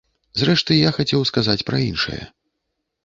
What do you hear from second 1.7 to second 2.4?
пра іншае.